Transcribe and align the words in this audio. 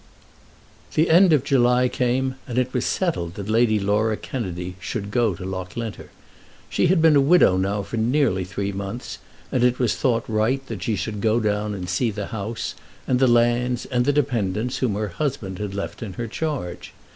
The 0.95 1.11
end 1.11 1.31
of 1.31 1.43
July 1.43 1.87
came, 1.87 2.33
and 2.47 2.57
it 2.57 2.73
was 2.73 2.87
settled 2.87 3.35
that 3.35 3.47
Lady 3.51 3.79
Laura 3.79 4.17
Kennedy 4.17 4.75
should 4.79 5.11
go 5.11 5.35
to 5.35 5.45
Loughlinter. 5.45 6.09
She 6.71 6.87
had 6.87 7.03
been 7.03 7.15
a 7.15 7.21
widow 7.21 7.55
now 7.55 7.83
for 7.83 7.97
nearly 7.97 8.43
three 8.43 8.71
months, 8.71 9.19
and 9.51 9.63
it 9.63 9.77
was 9.77 9.95
thought 9.95 10.23
right 10.27 10.65
that 10.65 10.81
she 10.81 10.95
should 10.95 11.21
go 11.21 11.39
down 11.39 11.75
and 11.75 11.87
see 11.87 12.09
the 12.09 12.29
house, 12.33 12.73
and 13.05 13.19
the 13.19 13.27
lands, 13.27 13.85
and 13.85 14.03
the 14.05 14.11
dependents 14.11 14.77
whom 14.77 14.95
her 14.95 15.09
husband 15.09 15.59
had 15.59 15.75
left 15.75 16.01
in 16.01 16.13
her 16.13 16.25
charge. 16.25 16.93